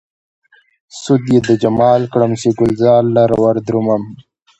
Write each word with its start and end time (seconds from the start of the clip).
سود 0.99 1.23
يې 1.31 1.39
د 1.47 1.49
جمال 1.63 2.01
کړم، 2.13 2.31
چې 2.41 2.49
ګلزار 2.59 3.03
لره 3.17 3.35
ودرومم 3.43 4.03